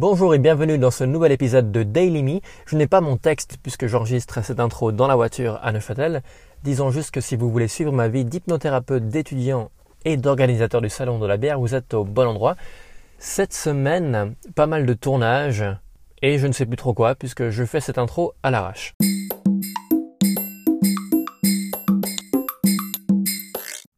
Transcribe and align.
Bonjour 0.00 0.34
et 0.34 0.38
bienvenue 0.38 0.78
dans 0.78 0.90
ce 0.90 1.04
nouvel 1.04 1.30
épisode 1.30 1.70
de 1.72 1.82
Daily 1.82 2.22
Me. 2.22 2.40
Je 2.64 2.74
n'ai 2.74 2.86
pas 2.86 3.02
mon 3.02 3.18
texte 3.18 3.58
puisque 3.62 3.86
j'enregistre 3.86 4.42
cette 4.42 4.58
intro 4.58 4.92
dans 4.92 5.06
la 5.06 5.14
voiture 5.14 5.60
à 5.62 5.72
Neuchâtel. 5.72 6.22
Disons 6.64 6.90
juste 6.90 7.10
que 7.10 7.20
si 7.20 7.36
vous 7.36 7.50
voulez 7.50 7.68
suivre 7.68 7.92
ma 7.92 8.08
vie 8.08 8.24
d'hypnothérapeute, 8.24 9.08
d'étudiant 9.08 9.70
et 10.06 10.16
d'organisateur 10.16 10.80
du 10.80 10.88
Salon 10.88 11.18
de 11.18 11.26
la 11.26 11.36
bière, 11.36 11.60
vous 11.60 11.74
êtes 11.74 11.92
au 11.92 12.04
bon 12.04 12.26
endroit. 12.26 12.56
Cette 13.18 13.52
semaine, 13.52 14.36
pas 14.54 14.66
mal 14.66 14.86
de 14.86 14.94
tournages 14.94 15.66
et 16.22 16.38
je 16.38 16.46
ne 16.46 16.52
sais 16.52 16.64
plus 16.64 16.78
trop 16.78 16.94
quoi 16.94 17.14
puisque 17.14 17.50
je 17.50 17.64
fais 17.66 17.82
cette 17.82 17.98
intro 17.98 18.32
à 18.42 18.50
l'arrache. 18.50 18.94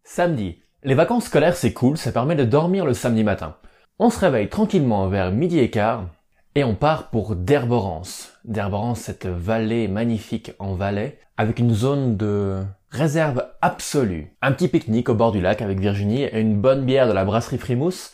Samedi. 0.03 0.59
Les 0.83 0.95
vacances 0.95 1.27
scolaires 1.27 1.57
c'est 1.57 1.73
cool, 1.73 1.97
ça 1.97 2.11
permet 2.11 2.35
de 2.35 2.45
dormir 2.45 2.87
le 2.87 2.93
samedi 2.93 3.23
matin. 3.23 3.55
On 3.99 4.09
se 4.09 4.19
réveille 4.19 4.49
tranquillement 4.49 5.07
vers 5.09 5.31
midi 5.31 5.59
et 5.59 5.71
quart 5.71 6.07
et 6.55 6.65
on 6.65 6.75
part 6.75 7.11
pour 7.11 7.37
Derborance. 7.37 8.33
Derborance, 8.45 9.01
cette 9.01 9.27
vallée 9.27 9.87
magnifique 9.87 10.53
en 10.59 10.75
Valais, 10.75 11.19
avec 11.37 11.59
une 11.59 11.75
zone 11.75 12.17
de 12.17 12.63
réserve 12.91 13.45
absolue. 13.61 14.35
Un 14.41 14.53
petit 14.53 14.69
pique-nique 14.69 15.11
au 15.11 15.15
bord 15.15 15.31
du 15.31 15.43
lac 15.43 15.61
avec 15.61 15.79
Virginie 15.79 16.23
et 16.23 16.41
une 16.41 16.59
bonne 16.59 16.87
bière 16.87 17.07
de 17.07 17.13
la 17.13 17.27
brasserie 17.27 17.59
Frimousse, 17.59 18.13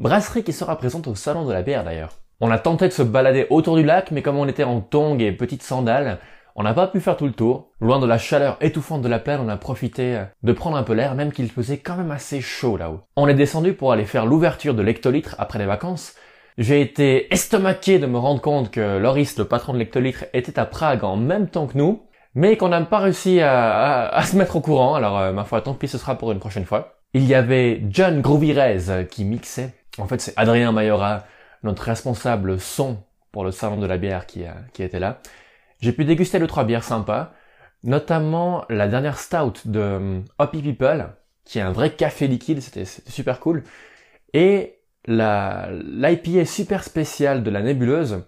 brasserie 0.00 0.42
qui 0.42 0.52
sera 0.52 0.76
présente 0.76 1.06
au 1.06 1.14
salon 1.14 1.46
de 1.46 1.52
la 1.52 1.62
bière 1.62 1.84
d'ailleurs. 1.84 2.18
On 2.40 2.50
a 2.50 2.58
tenté 2.58 2.88
de 2.88 2.92
se 2.92 3.02
balader 3.02 3.46
autour 3.50 3.76
du 3.76 3.84
lac, 3.84 4.10
mais 4.10 4.22
comme 4.22 4.36
on 4.36 4.48
était 4.48 4.64
en 4.64 4.80
tongs 4.80 5.18
et 5.20 5.30
petites 5.30 5.62
sandales, 5.62 6.18
on 6.56 6.62
n'a 6.62 6.74
pas 6.74 6.86
pu 6.86 7.00
faire 7.00 7.16
tout 7.16 7.26
le 7.26 7.32
tour. 7.32 7.70
Loin 7.80 7.98
de 7.98 8.06
la 8.06 8.18
chaleur 8.18 8.56
étouffante 8.60 9.02
de 9.02 9.08
la 9.08 9.18
plaine, 9.18 9.40
on 9.42 9.48
a 9.48 9.56
profité 9.56 10.24
de 10.42 10.52
prendre 10.52 10.76
un 10.76 10.82
peu 10.82 10.92
l'air, 10.92 11.14
même 11.14 11.32
qu'il 11.32 11.50
faisait 11.50 11.78
quand 11.78 11.96
même 11.96 12.10
assez 12.10 12.40
chaud 12.40 12.76
là-haut. 12.76 13.00
On 13.16 13.28
est 13.28 13.34
descendu 13.34 13.72
pour 13.72 13.92
aller 13.92 14.04
faire 14.04 14.26
l'ouverture 14.26 14.74
de 14.74 14.82
l'hectolitre 14.82 15.36
après 15.38 15.58
les 15.58 15.66
vacances. 15.66 16.14
J'ai 16.58 16.80
été 16.80 17.32
estomaqué 17.32 17.98
de 17.98 18.06
me 18.06 18.18
rendre 18.18 18.40
compte 18.40 18.70
que 18.70 18.98
Loris, 18.98 19.38
le 19.38 19.46
patron 19.46 19.72
de 19.72 19.78
l'hectolitre, 19.78 20.26
était 20.34 20.58
à 20.58 20.66
Prague 20.66 21.04
en 21.04 21.16
même 21.16 21.48
temps 21.48 21.66
que 21.66 21.78
nous, 21.78 22.02
mais 22.34 22.56
qu'on 22.56 22.68
n'a 22.68 22.80
pas 22.82 22.98
réussi 22.98 23.40
à, 23.40 24.20
se 24.24 24.36
mettre 24.36 24.56
au 24.56 24.60
courant, 24.60 24.94
alors 24.94 25.18
euh, 25.18 25.32
ma 25.32 25.44
foi, 25.44 25.62
tant 25.62 25.74
pis, 25.74 25.88
ce 25.88 25.98
sera 25.98 26.16
pour 26.16 26.32
une 26.32 26.38
prochaine 26.38 26.64
fois. 26.66 26.98
Il 27.14 27.24
y 27.24 27.34
avait 27.34 27.82
John 27.88 28.20
Grouvirez 28.20 29.06
qui 29.10 29.24
mixait. 29.24 29.72
En 29.98 30.06
fait, 30.06 30.20
c'est 30.20 30.34
Adrien 30.36 30.70
Mayora, 30.70 31.24
notre 31.62 31.82
responsable 31.82 32.60
son 32.60 32.98
pour 33.32 33.44
le 33.44 33.50
salon 33.50 33.78
de 33.78 33.86
la 33.86 33.96
bière 33.96 34.26
qui 34.26 34.44
était 34.78 35.00
là. 35.00 35.20
J'ai 35.80 35.92
pu 35.92 36.04
déguster 36.04 36.38
le 36.38 36.46
trois 36.46 36.64
bières 36.64 36.84
sympas, 36.84 37.32
notamment 37.84 38.64
la 38.68 38.88
dernière 38.88 39.18
stout 39.18 39.54
de 39.64 39.80
euh, 39.80 40.20
Hoppy 40.38 40.62
People, 40.62 41.08
qui 41.44 41.58
est 41.58 41.62
un 41.62 41.72
vrai 41.72 41.90
café 41.90 42.28
liquide, 42.28 42.60
c'était 42.60 42.84
super 42.84 43.40
cool, 43.40 43.64
et 44.34 44.80
la 45.06 45.70
l'IPA 45.72 46.44
super 46.44 46.84
spéciale 46.84 47.42
de 47.42 47.50
la 47.50 47.62
nébuleuse. 47.62 48.24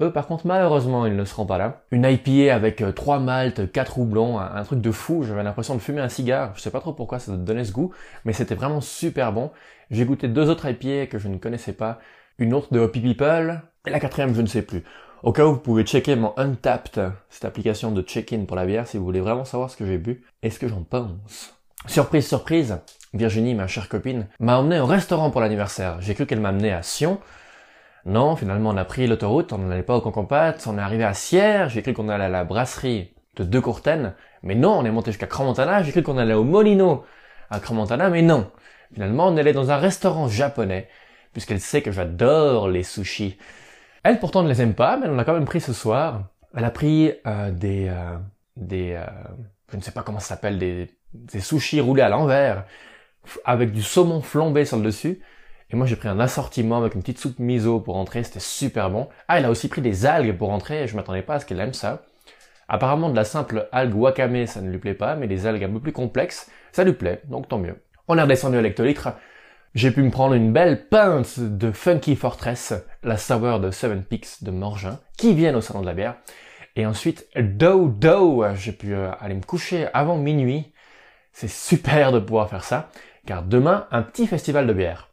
Eux, 0.00 0.12
par 0.12 0.26
contre, 0.26 0.46
malheureusement, 0.46 1.04
ils 1.06 1.16
ne 1.16 1.24
seront 1.24 1.44
pas 1.46 1.58
là. 1.58 1.82
Une 1.90 2.04
IPA 2.04 2.54
avec 2.54 2.80
euh, 2.80 2.92
trois 2.92 3.18
maltes, 3.18 3.70
quatre 3.70 3.98
houblons, 3.98 4.38
un, 4.38 4.62
truc 4.64 4.80
de 4.80 4.90
fou. 4.90 5.24
J'avais 5.24 5.42
l'impression 5.42 5.74
de 5.74 5.80
fumer 5.80 6.00
un 6.00 6.08
cigare. 6.08 6.52
Je 6.56 6.60
sais 6.62 6.70
pas 6.70 6.80
trop 6.80 6.94
pourquoi 6.94 7.18
ça 7.18 7.36
donnait 7.36 7.64
ce 7.64 7.72
goût, 7.72 7.92
mais 8.24 8.32
c'était 8.32 8.54
vraiment 8.54 8.80
super 8.80 9.32
bon. 9.32 9.50
J'ai 9.90 10.06
goûté 10.06 10.28
deux 10.28 10.48
autres 10.48 10.66
IPA 10.68 11.06
que 11.06 11.18
je 11.18 11.28
ne 11.28 11.36
connaissais 11.36 11.74
pas. 11.74 11.98
Une 12.38 12.54
autre 12.54 12.72
de 12.72 12.80
Hoppy 12.80 13.00
People, 13.00 13.60
et 13.86 13.90
la 13.90 14.00
quatrième, 14.00 14.34
je 14.34 14.40
ne 14.40 14.46
sais 14.46 14.62
plus. 14.62 14.84
Au 15.22 15.32
cas 15.32 15.44
où 15.44 15.52
vous 15.52 15.58
pouvez 15.58 15.82
checker 15.82 16.16
mon 16.16 16.32
Untapped, 16.38 17.12
cette 17.28 17.44
application 17.44 17.90
de 17.90 18.00
check-in 18.00 18.46
pour 18.46 18.56
la 18.56 18.64
bière, 18.64 18.86
si 18.86 18.96
vous 18.96 19.04
voulez 19.04 19.20
vraiment 19.20 19.44
savoir 19.44 19.68
ce 19.68 19.76
que 19.76 19.84
j'ai 19.84 19.98
bu 19.98 20.24
et 20.42 20.48
ce 20.48 20.58
que 20.58 20.66
j'en 20.66 20.82
pense. 20.82 21.54
Surprise, 21.86 22.26
surprise, 22.26 22.78
Virginie, 23.12 23.54
ma 23.54 23.66
chère 23.66 23.90
copine, 23.90 24.28
m'a 24.38 24.56
emmené 24.56 24.80
au 24.80 24.86
restaurant 24.86 25.30
pour 25.30 25.42
l'anniversaire. 25.42 26.00
J'ai 26.00 26.14
cru 26.14 26.24
qu'elle 26.24 26.40
m'amenait 26.40 26.72
à 26.72 26.82
Sion. 26.82 27.20
Non, 28.06 28.34
finalement 28.34 28.70
on 28.70 28.78
a 28.78 28.84
pris 28.86 29.06
l'autoroute, 29.06 29.52
on 29.52 29.58
n'allait 29.58 29.82
pas 29.82 29.96
au 29.96 30.00
Concompat, 30.00 30.54
on 30.64 30.78
est 30.78 30.80
arrivé 30.80 31.04
à 31.04 31.12
Sierre, 31.12 31.68
j'ai 31.68 31.82
cru 31.82 31.92
qu'on 31.92 32.08
allait 32.08 32.24
à 32.24 32.30
la 32.30 32.44
brasserie 32.44 33.12
de 33.36 33.44
Deux 33.44 33.60
Courtaines, 33.60 34.14
mais 34.42 34.54
non, 34.54 34.78
on 34.78 34.86
est 34.86 34.90
monté 34.90 35.10
jusqu'à 35.10 35.26
Cramontana, 35.26 35.82
j'ai 35.82 35.90
cru 35.90 36.02
qu'on 36.02 36.16
allait 36.16 36.32
au 36.32 36.44
Molino 36.44 37.04
à 37.50 37.60
Cramontana, 37.60 38.08
mais 38.08 38.22
non. 38.22 38.50
Finalement, 38.94 39.28
on 39.28 39.36
allait 39.36 39.52
dans 39.52 39.70
un 39.70 39.76
restaurant 39.76 40.28
japonais, 40.28 40.88
puisqu'elle 41.34 41.60
sait 41.60 41.82
que 41.82 41.92
j'adore 41.92 42.68
les 42.68 42.84
sushis. 42.84 43.36
Elle 44.02 44.18
pourtant 44.18 44.42
ne 44.42 44.48
les 44.48 44.62
aime 44.62 44.74
pas, 44.74 44.96
mais 44.96 45.06
elle 45.06 45.12
en 45.12 45.18
a 45.18 45.24
quand 45.24 45.34
même 45.34 45.44
pris 45.44 45.60
ce 45.60 45.72
soir. 45.72 46.24
Elle 46.56 46.64
a 46.64 46.70
pris 46.70 47.12
euh, 47.26 47.50
des 47.50 47.88
euh, 47.88 48.16
des 48.56 48.92
euh, 48.92 49.04
je 49.70 49.76
ne 49.76 49.82
sais 49.82 49.92
pas 49.92 50.02
comment 50.02 50.18
ça 50.20 50.28
s'appelle 50.28 50.58
des 50.58 50.88
des 51.12 51.40
sushis 51.40 51.80
roulés 51.80 52.02
à 52.02 52.08
l'envers 52.08 52.64
avec 53.44 53.72
du 53.72 53.82
saumon 53.82 54.22
flambé 54.22 54.64
sur 54.64 54.78
le 54.78 54.84
dessus. 54.84 55.20
Et 55.70 55.76
moi 55.76 55.86
j'ai 55.86 55.96
pris 55.96 56.08
un 56.08 56.18
assortiment 56.18 56.78
avec 56.78 56.94
une 56.94 57.02
petite 57.02 57.18
soupe 57.18 57.38
miso 57.38 57.80
pour 57.80 57.94
rentrer, 57.94 58.24
c'était 58.24 58.40
super 58.40 58.90
bon. 58.90 59.08
Ah, 59.28 59.38
elle 59.38 59.44
a 59.44 59.50
aussi 59.50 59.68
pris 59.68 59.82
des 59.82 60.06
algues 60.06 60.36
pour 60.36 60.48
rentrer, 60.48 60.88
je 60.88 60.96
m'attendais 60.96 61.22
pas 61.22 61.34
à 61.34 61.40
ce 61.40 61.46
qu'elle 61.46 61.60
aime 61.60 61.74
ça. 61.74 62.02
Apparemment 62.68 63.10
de 63.10 63.16
la 63.16 63.24
simple 63.24 63.68
algue 63.70 63.94
wakame 63.94 64.46
ça 64.46 64.60
ne 64.60 64.70
lui 64.70 64.78
plaît 64.78 64.94
pas, 64.94 65.14
mais 65.14 65.28
des 65.28 65.46
algues 65.46 65.64
un 65.64 65.70
peu 65.70 65.80
plus 65.80 65.92
complexes, 65.92 66.50
ça 66.72 66.82
lui 66.84 66.92
plaît, 66.92 67.20
donc 67.28 67.48
tant 67.48 67.58
mieux. 67.58 67.76
On 68.08 68.18
est 68.18 68.22
redescendu 68.22 68.56
à 68.56 68.62
l'hectolitre, 68.62 69.10
j'ai 69.74 69.90
pu 69.90 70.02
me 70.02 70.10
prendre 70.10 70.34
une 70.34 70.52
belle 70.52 70.88
pinte 70.88 71.38
de 71.38 71.70
Funky 71.70 72.16
Fortress, 72.16 72.74
la 73.02 73.16
sour 73.16 73.60
de 73.60 73.70
Seven 73.70 74.02
Peaks 74.02 74.42
de 74.42 74.50
Morgin, 74.50 74.98
qui 75.16 75.34
viennent 75.34 75.56
au 75.56 75.60
salon 75.60 75.80
de 75.80 75.86
la 75.86 75.94
bière. 75.94 76.16
Et 76.76 76.86
ensuite, 76.86 77.28
Do 77.36 77.88
Do, 77.88 78.44
j'ai 78.54 78.72
pu 78.72 78.94
euh, 78.94 79.10
aller 79.20 79.34
me 79.34 79.42
coucher 79.42 79.88
avant 79.94 80.16
minuit. 80.16 80.72
C'est 81.32 81.50
super 81.50 82.10
de 82.10 82.18
pouvoir 82.18 82.50
faire 82.50 82.64
ça, 82.64 82.90
car 83.26 83.44
demain, 83.44 83.86
un 83.92 84.02
petit 84.02 84.26
festival 84.26 84.66
de 84.66 84.72
bière. 84.72 85.10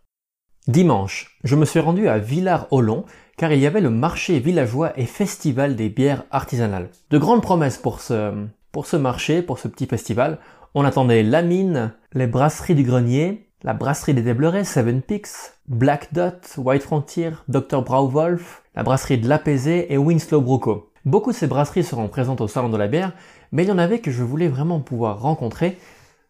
Dimanche, 0.67 1.37
je 1.43 1.55
me 1.55 1.65
suis 1.65 1.79
rendu 1.79 2.09
à 2.09 2.17
Villars-Olon, 2.17 3.05
car 3.37 3.51
il 3.51 3.59
y 3.59 3.67
avait 3.67 3.81
le 3.81 3.91
marché 3.91 4.39
villageois 4.39 4.91
et 4.99 5.05
festival 5.05 5.75
des 5.75 5.89
bières 5.89 6.23
artisanales. 6.31 6.89
De 7.11 7.19
grandes 7.19 7.43
promesses 7.43 7.77
pour 7.77 8.01
ce, 8.01 8.33
pour 8.71 8.87
ce 8.87 8.97
marché, 8.97 9.41
pour 9.41 9.59
ce 9.59 9.67
petit 9.67 9.85
festival. 9.85 10.39
On 10.73 10.83
attendait 10.83 11.23
la 11.23 11.41
mine, 11.41 11.93
les 12.13 12.27
brasseries 12.27 12.75
du 12.75 12.83
grenier, 12.83 13.46
la 13.63 13.73
brasserie 13.73 14.13
des 14.13 14.21
Déblerets, 14.21 14.63
Seven 14.63 15.01
Peaks, 15.01 15.53
Black 15.67 16.13
Dot, 16.13 16.55
White 16.57 16.83
Frontier, 16.83 17.31
Dr. 17.47 17.81
Brauwolf, 17.81 18.63
la 18.75 18.83
brasserie 18.83 19.17
de 19.17 19.27
l'Apaisé 19.27 19.91
et 19.91 19.97
Winslow 19.97 20.41
Broco. 20.41 20.91
Beaucoup 21.05 21.31
de 21.31 21.35
ces 21.35 21.47
brasseries 21.47 21.83
seront 21.83 22.07
présentes 22.07 22.41
au 22.41 22.47
Salon 22.47 22.69
de 22.69 22.77
la 22.77 22.87
bière, 22.87 23.13
mais 23.51 23.63
il 23.63 23.69
y 23.69 23.71
en 23.71 23.77
avait 23.77 23.99
que 23.99 24.11
je 24.11 24.23
voulais 24.23 24.47
vraiment 24.47 24.79
pouvoir 24.79 25.21
rencontrer, 25.21 25.77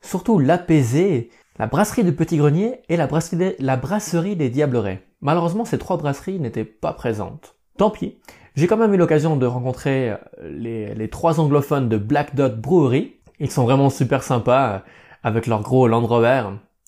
surtout 0.02 0.40
l'Apaisé, 0.40 1.30
la 1.60 1.68
brasserie 1.68 2.04
de 2.04 2.12
Petit 2.12 2.38
Grenier 2.38 2.80
et 2.88 2.96
la 2.96 3.08
brasserie 3.08 4.36
des, 4.36 4.50
Diablerets. 4.50 5.04
Malheureusement, 5.22 5.66
ces 5.66 5.80
trois 5.80 5.98
brasseries 5.98 6.40
n'étaient 6.40 6.64
pas 6.64 6.94
présentes. 6.94 7.56
Tant 7.78 7.90
pis. 7.90 8.18
J'ai 8.56 8.68
quand 8.68 8.78
même 8.78 8.94
eu 8.94 8.98
l'occasion 8.98 9.36
de 9.36 9.46
rencontrer 9.46 10.12
euh, 10.12 10.18
les, 10.42 10.96
les, 10.96 11.10
trois 11.10 11.40
anglophones 11.40 11.90
de 11.90 11.98
Black 11.98 12.36
Dot 12.36 12.60
Brewery. 12.60 13.16
Ils 13.40 13.52
sont 13.52 13.64
vraiment 13.66 13.90
super 13.90 14.24
sympas 14.24 14.70
euh, 14.70 14.80
avec 15.24 15.46
leur 15.46 15.62
gros 15.62 15.88
Land 15.88 16.06
Rover 16.06 16.44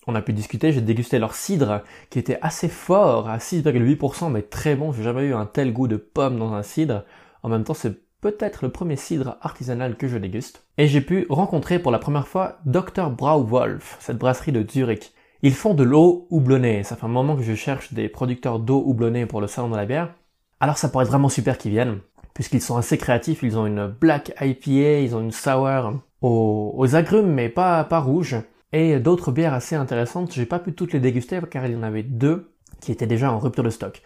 on 0.06 0.14
a 0.14 0.22
pu 0.22 0.32
discuter, 0.32 0.72
j'ai 0.72 0.80
dégusté 0.80 1.18
leur 1.18 1.34
cidre 1.34 1.82
qui 2.08 2.18
était 2.18 2.38
assez 2.42 2.68
fort, 2.68 3.28
à 3.28 3.38
6,8%, 3.38 4.30
mais 4.30 4.42
très 4.42 4.74
bon. 4.74 4.92
J'ai 4.92 5.02
jamais 5.02 5.24
eu 5.24 5.34
un 5.34 5.46
tel 5.46 5.72
goût 5.72 5.88
de 5.88 5.96
pomme 5.96 6.38
dans 6.38 6.54
un 6.54 6.62
cidre. 6.62 7.04
En 7.42 7.48
même 7.48 7.64
temps, 7.64 7.74
c'est 7.74 8.00
peut-être 8.20 8.64
le 8.64 8.70
premier 8.70 8.96
cidre 8.96 9.36
artisanal 9.42 9.96
que 9.96 10.08
je 10.08 10.18
déguste. 10.18 10.64
Et 10.78 10.88
j'ai 10.88 11.00
pu 11.00 11.26
rencontrer 11.28 11.78
pour 11.78 11.92
la 11.92 11.98
première 11.98 12.28
fois 12.28 12.58
Dr. 12.64 13.10
Brauwolf, 13.10 13.96
cette 14.00 14.18
brasserie 14.18 14.52
de 14.52 14.66
Zurich. 14.68 15.12
Ils 15.42 15.54
font 15.54 15.74
de 15.74 15.84
l'eau 15.84 16.26
houblonnée. 16.30 16.82
Ça 16.82 16.96
fait 16.96 17.06
un 17.06 17.08
moment 17.08 17.36
que 17.36 17.42
je 17.42 17.54
cherche 17.54 17.92
des 17.92 18.08
producteurs 18.08 18.58
d'eau 18.58 18.82
houblonnée 18.84 19.26
pour 19.26 19.40
le 19.40 19.46
salon 19.46 19.70
de 19.70 19.76
la 19.76 19.86
bière. 19.86 20.14
Alors 20.60 20.76
ça 20.76 20.88
pourrait 20.88 21.04
être 21.04 21.10
vraiment 21.10 21.30
super 21.30 21.56
qu'ils 21.56 21.70
viennent, 21.70 22.00
puisqu'ils 22.34 22.60
sont 22.60 22.76
assez 22.76 22.98
créatifs. 22.98 23.42
Ils 23.42 23.56
ont 23.56 23.66
une 23.66 23.86
black 23.86 24.34
IPA, 24.40 25.00
ils 25.00 25.14
ont 25.16 25.20
une 25.20 25.30
sour 25.30 25.94
aux, 26.20 26.74
aux 26.76 26.94
agrumes, 26.94 27.32
mais 27.32 27.48
pas, 27.48 27.84
pas 27.84 28.00
rouge 28.00 28.36
et 28.72 28.98
d'autres 29.00 29.32
bières 29.32 29.54
assez 29.54 29.76
intéressantes. 29.76 30.32
J'ai 30.32 30.46
pas 30.46 30.58
pu 30.58 30.72
toutes 30.72 30.92
les 30.92 31.00
déguster 31.00 31.40
car 31.50 31.66
il 31.66 31.72
y 31.72 31.76
en 31.76 31.82
avait 31.82 32.02
deux 32.02 32.52
qui 32.80 32.92
étaient 32.92 33.06
déjà 33.06 33.32
en 33.32 33.38
rupture 33.38 33.64
de 33.64 33.70
stock. 33.70 34.02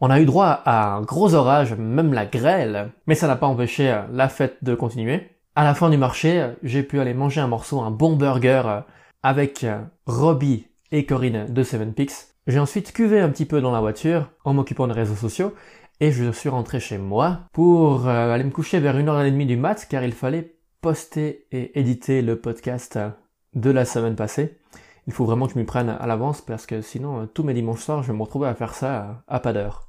On 0.00 0.10
a 0.10 0.20
eu 0.20 0.26
droit 0.26 0.62
à 0.64 0.94
un 0.94 1.02
gros 1.02 1.34
orage, 1.34 1.74
même 1.74 2.12
la 2.12 2.26
grêle, 2.26 2.92
mais 3.06 3.14
ça 3.14 3.26
n'a 3.26 3.36
pas 3.36 3.46
empêché 3.46 4.02
la 4.12 4.28
fête 4.28 4.58
de 4.62 4.74
continuer. 4.74 5.30
À 5.54 5.64
la 5.64 5.74
fin 5.74 5.88
du 5.88 5.96
marché, 5.96 6.50
j'ai 6.62 6.82
pu 6.82 7.00
aller 7.00 7.14
manger 7.14 7.40
un 7.40 7.46
morceau, 7.46 7.80
un 7.80 7.90
bon 7.90 8.16
burger 8.16 8.80
avec 9.22 9.64
Robbie 10.06 10.66
et 10.90 11.06
Corinne 11.06 11.46
de 11.48 11.62
Seven 11.62 11.94
Peaks. 11.94 12.34
J'ai 12.46 12.58
ensuite 12.58 12.92
cuvé 12.92 13.20
un 13.20 13.30
petit 13.30 13.46
peu 13.46 13.60
dans 13.60 13.72
la 13.72 13.80
voiture 13.80 14.30
en 14.44 14.52
m'occupant 14.52 14.86
des 14.86 14.92
réseaux 14.92 15.14
sociaux 15.14 15.54
et 16.00 16.12
je 16.12 16.30
suis 16.30 16.48
rentré 16.48 16.80
chez 16.80 16.98
moi 16.98 17.40
pour 17.52 18.06
euh, 18.06 18.32
aller 18.32 18.44
me 18.44 18.50
coucher 18.50 18.80
vers 18.80 18.98
une 18.98 19.08
heure 19.08 19.22
et 19.22 19.30
demie 19.30 19.46
du 19.46 19.56
mat 19.56 19.86
car 19.88 20.04
il 20.04 20.12
fallait 20.12 20.56
poster 20.80 21.46
et 21.52 21.78
éditer 21.78 22.20
le 22.20 22.38
podcast 22.38 22.98
de 23.54 23.70
la 23.70 23.84
semaine 23.84 24.16
passée. 24.16 24.58
Il 25.06 25.12
faut 25.12 25.24
vraiment 25.24 25.46
que 25.46 25.52
je 25.52 25.58
m'y 25.58 25.64
prenne 25.64 25.90
à 25.90 26.06
l'avance 26.06 26.40
parce 26.40 26.66
que 26.66 26.80
sinon, 26.80 27.22
euh, 27.22 27.26
tous 27.26 27.42
mes 27.42 27.54
dimanches 27.54 27.82
soirs, 27.82 28.02
je 28.02 28.12
vais 28.12 28.16
me 28.16 28.22
retrouver 28.22 28.48
à 28.48 28.54
faire 28.54 28.74
ça 28.74 29.22
à, 29.28 29.40
pas 29.40 29.52
d'heure. 29.52 29.88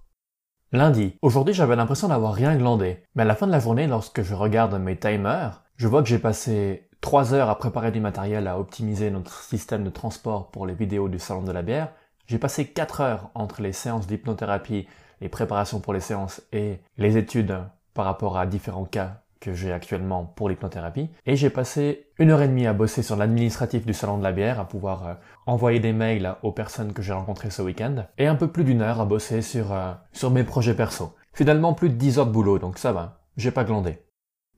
Lundi. 0.71 1.15
Aujourd'hui, 1.21 1.53
j'avais 1.53 1.75
l'impression 1.75 2.09
d'avoir 2.09 2.33
rien 2.33 2.55
glandé. 2.55 3.03
Mais 3.15 3.21
à 3.21 3.25
la 3.25 3.35
fin 3.35 3.47
de 3.47 3.51
la 3.51 3.59
journée, 3.59 3.87
lorsque 3.87 4.23
je 4.23 4.33
regarde 4.33 4.75
mes 4.75 4.97
timers, 4.97 5.63
je 5.77 5.87
vois 5.87 6.01
que 6.01 6.09
j'ai 6.09 6.19
passé 6.19 6.89
3 7.01 7.33
heures 7.33 7.49
à 7.49 7.57
préparer 7.57 7.91
du 7.91 8.01
matériel, 8.01 8.47
à 8.47 8.59
optimiser 8.59 9.09
notre 9.09 9.41
système 9.41 9.83
de 9.83 9.89
transport 9.89 10.51
pour 10.51 10.65
les 10.65 10.73
vidéos 10.73 11.07
du 11.07 11.19
salon 11.19 11.43
de 11.43 11.51
la 11.51 11.61
bière. 11.61 11.93
J'ai 12.27 12.39
passé 12.39 12.67
4 12.67 13.01
heures 13.01 13.29
entre 13.35 13.61
les 13.61 13.73
séances 13.73 14.07
d'hypnothérapie, 14.07 14.87
les 15.21 15.29
préparations 15.29 15.79
pour 15.79 15.93
les 15.93 15.99
séances 15.99 16.41
et 16.51 16.79
les 16.97 17.17
études 17.17 17.57
par 17.93 18.05
rapport 18.05 18.37
à 18.37 18.45
différents 18.45 18.85
cas 18.85 19.21
que 19.39 19.53
j'ai 19.53 19.71
actuellement 19.71 20.25
pour 20.25 20.49
l'hypnothérapie. 20.49 21.09
Et 21.25 21.35
j'ai 21.35 21.49
passé 21.49 22.07
une 22.17 22.31
heure 22.31 22.41
et 22.41 22.47
demie 22.47 22.67
à 22.67 22.73
bosser 22.73 23.03
sur 23.03 23.15
l'administratif 23.15 23.85
du 23.85 23.93
salon 23.93 24.17
de 24.17 24.23
la 24.23 24.31
bière, 24.31 24.59
à 24.59 24.67
pouvoir 24.67 25.07
euh, 25.07 25.13
envoyer 25.45 25.79
des 25.79 25.93
mails 25.93 26.35
aux 26.43 26.51
personnes 26.51 26.93
que 26.93 27.01
j'ai 27.01 27.13
rencontrées 27.13 27.49
ce 27.49 27.61
week-end, 27.61 28.05
et 28.17 28.27
un 28.27 28.35
peu 28.35 28.47
plus 28.47 28.63
d'une 28.63 28.81
heure 28.81 29.01
à 29.01 29.05
bosser 29.05 29.41
sur, 29.41 29.71
euh, 29.73 29.91
sur 30.13 30.31
mes 30.31 30.43
projets 30.43 30.75
perso. 30.75 31.13
Finalement, 31.33 31.73
plus 31.73 31.89
de 31.89 31.95
10 31.95 32.19
heures 32.19 32.27
de 32.27 32.31
boulot, 32.31 32.59
donc 32.59 32.77
ça 32.77 32.93
va, 32.93 33.19
j'ai 33.37 33.51
pas 33.51 33.63
glandé. 33.63 33.99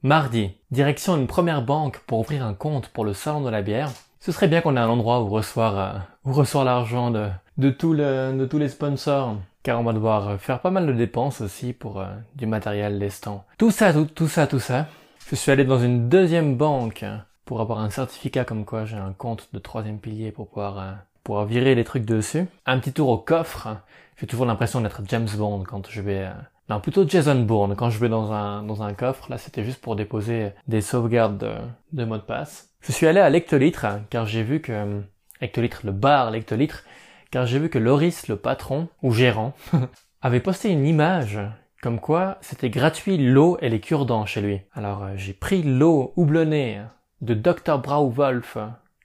Mardi, 0.03 0.51
direction 0.69 1.17
une 1.17 1.27
première 1.27 1.65
banque 1.65 1.99
pour 2.05 2.19
ouvrir 2.19 2.45
un 2.45 2.53
compte 2.53 2.89
pour 2.89 3.03
le 3.03 3.13
salon 3.13 3.41
de 3.41 3.49
la 3.49 3.63
bière. 3.63 3.91
Ce 4.19 4.31
serait 4.31 4.47
bien 4.47 4.61
qu'on 4.61 4.77
ait 4.77 4.79
un 4.79 4.89
endroit 4.89 5.21
où 5.21 5.27
recevoir, 5.27 5.79
euh, 5.79 5.99
où 6.25 6.33
recevoir 6.33 6.65
l'argent 6.65 7.11
de, 7.11 7.29
de, 7.57 7.69
tout 7.69 7.93
le, 7.93 8.37
de 8.37 8.45
tous 8.45 8.57
les 8.57 8.69
sponsors 8.69 9.37
car 9.63 9.79
on 9.79 9.83
va 9.83 9.93
devoir 9.93 10.29
euh, 10.29 10.37
faire 10.37 10.61
pas 10.61 10.71
mal 10.71 10.87
de 10.87 10.93
dépenses 10.93 11.41
aussi 11.41 11.73
pour 11.73 11.99
euh, 11.99 12.05
du 12.35 12.45
matériel 12.45 12.99
lestant. 12.99 13.43
Tout 13.57 13.71
ça, 13.71 13.91
tout, 13.91 14.05
tout 14.05 14.27
ça, 14.27 14.47
tout 14.47 14.59
ça. 14.59 14.87
Je 15.29 15.35
suis 15.35 15.51
allé 15.51 15.65
dans 15.65 15.79
une 15.79 16.07
deuxième 16.07 16.55
banque 16.55 17.03
pour 17.43 17.59
avoir 17.59 17.79
un 17.79 17.89
certificat 17.89 18.45
comme 18.45 18.63
quoi 18.63 18.85
j'ai 18.85 18.95
un 18.95 19.11
compte 19.11 19.49
de 19.51 19.59
troisième 19.59 19.99
pilier 19.99 20.31
pour 20.31 20.47
pouvoir, 20.47 20.79
euh, 20.79 20.91
pouvoir 21.23 21.45
virer 21.45 21.75
les 21.75 21.83
trucs 21.83 22.05
dessus. 22.05 22.45
Un 22.65 22.79
petit 22.79 22.93
tour 22.93 23.09
au 23.09 23.17
coffre. 23.17 23.67
J'ai 24.15 24.27
toujours 24.27 24.45
l'impression 24.45 24.79
d'être 24.79 25.01
James 25.09 25.27
Bond 25.37 25.63
quand 25.67 25.89
je 25.89 26.01
vais... 26.01 26.29
non, 26.69 26.79
plutôt 26.79 27.05
Jason 27.05 27.41
Bourne 27.41 27.75
quand 27.75 27.89
je 27.89 27.99
vais 27.99 28.09
dans 28.09 28.31
un, 28.31 28.63
dans 28.63 28.83
un 28.83 28.93
coffre. 28.93 29.29
Là, 29.29 29.37
c'était 29.37 29.65
juste 29.65 29.81
pour 29.81 29.97
déposer 29.97 30.53
des 30.67 30.81
sauvegardes 30.81 31.37
de, 31.37 31.51
de 31.91 32.05
mot 32.05 32.15
de 32.15 32.21
passe. 32.21 32.69
Je 32.79 32.93
suis 32.93 33.05
allé 33.05 33.19
à 33.19 33.29
l'hectolitre 33.29 33.85
car 34.09 34.25
j'ai 34.25 34.43
vu 34.43 34.61
que... 34.61 35.01
Hectolitre, 35.39 35.81
le 35.83 35.91
bar, 35.91 36.31
l'hectolitre, 36.31 36.83
car 37.31 37.45
j'ai 37.45 37.59
vu 37.59 37.69
que 37.69 37.79
Loris, 37.79 38.27
le 38.27 38.35
patron, 38.35 38.87
ou 39.01 39.11
gérant, 39.11 39.53
avait 40.21 40.39
posté 40.39 40.69
une 40.69 40.85
image 40.85 41.39
comme 41.81 41.99
quoi 41.99 42.37
c'était 42.41 42.69
gratuit 42.69 43.17
l'eau 43.17 43.57
et 43.61 43.69
les 43.69 43.79
cure-dents 43.79 44.25
chez 44.25 44.41
lui. 44.41 44.61
Alors 44.73 45.03
euh, 45.03 45.13
j'ai 45.15 45.33
pris 45.33 45.61
l'eau 45.61 46.13
houblonnée 46.15 46.81
de 47.21 47.33
Dr 47.33 47.79
Brauwolf 47.79 48.57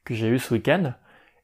que 0.04 0.14
j'ai 0.14 0.28
eu 0.28 0.38
ce 0.38 0.54
week-end 0.54 0.94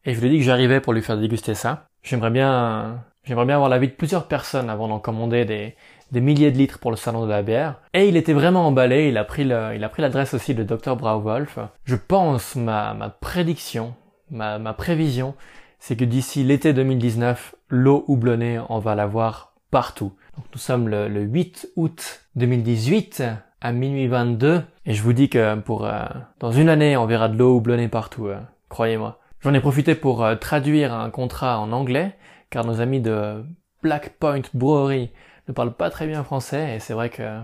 et 0.05 0.15
je 0.15 0.21
lui 0.21 0.29
ai 0.29 0.31
dit 0.31 0.39
que 0.39 0.45
j'arrivais 0.45 0.81
pour 0.81 0.93
lui 0.93 1.03
faire 1.03 1.19
déguster 1.19 1.55
ça. 1.55 1.87
J'aimerais 2.03 2.31
bien, 2.31 3.05
j'aimerais 3.25 3.45
bien 3.45 3.57
avoir 3.57 3.69
l'avis 3.69 3.89
de 3.89 3.93
plusieurs 3.93 4.27
personnes 4.27 4.71
avant 4.71 4.89
d'en 4.89 5.01
commander 5.01 5.45
des, 5.45 5.75
des 6.13 6.21
milliers 6.21 6.51
de 6.51 6.57
litres 6.57 6.79
pour 6.79 6.91
le 6.91 6.97
salon 6.97 7.25
de 7.25 7.31
la 7.31 7.43
bière. 7.43 7.81
Et 7.93 8.09
il 8.09 8.17
était 8.17 8.33
vraiment 8.33 8.67
emballé, 8.67 9.09
il 9.09 9.19
a 9.19 9.25
pris 9.25 9.45
le, 9.45 9.75
il 9.75 9.85
a 9.85 9.89
pris 9.89 10.03
l'adresse 10.03 10.35
aussi 10.35 10.55
de 10.55 10.63
Dr 10.63 10.97
Brauwolf. 10.97 11.59
Je 11.85 11.97
pense 11.97 12.57
ma, 12.57 12.95
ma 12.95 13.11
prédiction, 13.11 13.95
ma, 14.31 14.59
ma 14.59 14.73
prévision, 14.73 15.35
c'est 15.79 15.97
que 15.97 16.05
d'ici 16.05 16.45
l'été 16.45 16.73
2019, 16.73 17.55
l'eau 17.69 18.05
houblonnée, 18.09 18.61
on 18.69 18.79
va 18.79 18.95
la 18.95 19.07
voir 19.07 19.55
partout. 19.71 20.13
Donc 20.37 20.47
nous 20.53 20.59
sommes 20.59 20.89
le, 20.89 21.21
8 21.21 21.71
août 21.77 22.23
2018 22.37 23.23
à 23.61 23.73
minuit 23.73 24.07
22 24.07 24.63
et 24.87 24.95
je 24.95 25.03
vous 25.03 25.13
dis 25.13 25.29
que 25.29 25.57
pour 25.57 25.85
euh, 25.85 26.05
dans 26.41 26.53
une 26.53 26.69
année, 26.69 26.97
on 26.97 27.07
verra 27.07 27.29
de 27.29 27.37
l'eau 27.37 27.57
houblonnée 27.57 27.89
partout, 27.89 28.27
euh, 28.27 28.39
croyez-moi. 28.69 29.19
J'en 29.41 29.55
ai 29.55 29.61
profité 29.61 29.95
pour 29.95 30.25
euh, 30.25 30.37
traduire 30.37 30.95
un 30.95 31.11
contrat 31.11 31.59
en 31.59 31.73
anglais 31.73 32.17
car 32.51 32.65
nos 32.65 32.81
amis 32.81 33.01
de 33.01 33.45
Black 33.83 34.17
Point 34.19 34.43
Brewery 34.55 35.11
ne 35.49 35.53
parlent 35.53 35.75
pas 35.75 35.91
très 35.91 36.07
bien 36.07 36.25
français 36.25 36.77
et 36.77 36.79
c'est 36.79 36.95
vrai 36.95 37.11
que 37.11 37.41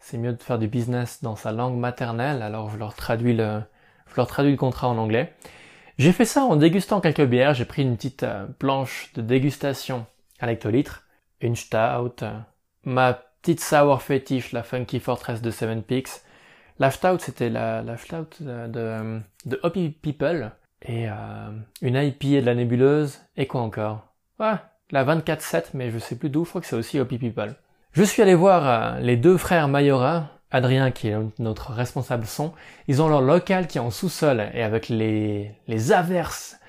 c'est 0.00 0.18
mieux 0.18 0.32
de 0.32 0.42
faire 0.42 0.58
du 0.58 0.68
business 0.68 1.22
dans 1.22 1.36
sa 1.36 1.52
langue 1.52 1.78
maternelle 1.78 2.42
alors 2.42 2.70
je 2.70 2.76
leur 2.76 2.94
traduis 2.94 3.34
le 3.34 3.60
je 4.06 4.16
leur 4.16 4.26
traduis 4.26 4.52
le 4.52 4.58
contrat 4.58 4.88
en 4.88 4.98
anglais. 4.98 5.32
J'ai 5.96 6.12
fait 6.12 6.24
ça 6.24 6.44
en 6.44 6.56
dégustant 6.56 7.00
quelques 7.00 7.24
bières. 7.24 7.54
J'ai 7.54 7.64
pris 7.64 7.82
une 7.82 7.96
petite 7.96 8.24
euh, 8.24 8.46
planche 8.58 9.12
de 9.14 9.22
dégustation 9.22 10.06
à 10.40 10.46
l'hectolitre, 10.46 11.04
une 11.40 11.54
stout, 11.54 12.22
euh, 12.22 12.38
ma 12.84 13.14
petite 13.14 13.60
sour 13.60 14.02
fétiche, 14.02 14.52
la 14.52 14.64
Funky 14.64 14.98
Fortress 14.98 15.40
de 15.40 15.50
Seven 15.50 15.82
Peaks. 15.82 16.22
La 16.80 16.90
stout, 16.90 17.20
c'était 17.20 17.48
la, 17.48 17.82
la 17.82 17.96
stout 17.96 18.26
de, 18.40 19.20
de, 19.46 19.60
Hoppy 19.62 19.90
People 19.90 20.50
et 20.82 21.08
euh, 21.08 21.12
une 21.80 21.94
IPA 21.94 22.40
de 22.40 22.46
la 22.46 22.56
nébuleuse 22.56 23.20
et 23.36 23.46
quoi 23.46 23.60
encore? 23.60 24.08
Ouais, 24.40 24.54
la 24.90 25.04
24-7, 25.04 25.66
mais 25.74 25.92
je 25.92 25.98
sais 25.98 26.16
plus 26.16 26.28
d'où, 26.28 26.44
je 26.44 26.48
crois 26.48 26.60
que 26.60 26.66
c'est 26.66 26.74
aussi 26.74 26.98
Hoppy 26.98 27.18
People. 27.18 27.54
Je 27.92 28.02
suis 28.02 28.22
allé 28.22 28.34
voir 28.34 28.98
les 28.98 29.16
deux 29.16 29.36
frères 29.36 29.68
Mayora, 29.68 30.33
Adrien, 30.54 30.92
qui 30.92 31.08
est 31.08 31.16
notre 31.40 31.72
responsable 31.72 32.26
son, 32.26 32.52
ils 32.86 33.02
ont 33.02 33.08
leur 33.08 33.20
local 33.20 33.66
qui 33.66 33.78
est 33.78 33.80
en 33.80 33.90
sous-sol 33.90 34.50
et 34.54 34.62
avec 34.62 34.88
les, 34.88 35.50
les 35.66 35.92
averses, 35.92 36.60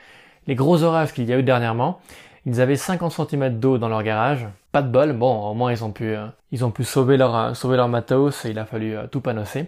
les 0.48 0.56
gros 0.56 0.82
orages 0.82 1.14
qu'il 1.14 1.26
y 1.26 1.34
a 1.34 1.38
eu 1.38 1.44
dernièrement, 1.44 2.00
ils 2.48 2.62
avaient 2.62 2.78
50 2.78 3.12
cm 3.12 3.60
d'eau 3.60 3.78
dans 3.78 3.88
leur 3.88 4.02
garage. 4.02 4.48
Pas 4.72 4.82
de 4.82 4.90
bol, 4.90 5.14
bon, 5.14 5.52
au 5.52 5.54
moins 5.54 5.72
ils 5.72 5.84
ont 5.84 5.92
pu, 5.92 6.06
euh, 6.06 6.26
ils 6.52 6.66
ont 6.66 6.72
pu 6.72 6.84
sauver 6.84 7.16
leur, 7.16 7.36
euh, 7.36 7.54
sauver 7.54 7.78
leur 7.78 7.88
matos 7.88 8.44
et 8.46 8.50
il 8.50 8.58
a 8.58 8.66
fallu 8.66 8.98
euh, 8.98 9.06
tout 9.06 9.22
panosser. 9.22 9.68